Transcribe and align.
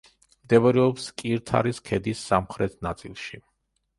მდებარეობს 0.45 1.05
კირთარის 1.21 1.81
ქედის 1.89 2.23
სამხრეთ 2.31 2.75
ნაწილში. 2.89 3.43